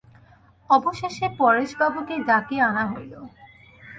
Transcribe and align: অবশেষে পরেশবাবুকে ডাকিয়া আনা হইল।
অবশেষে 0.69 1.25
পরেশবাবুকে 1.37 2.15
ডাকিয়া 2.27 2.63
আনা 2.69 2.83
হইল। 2.91 3.13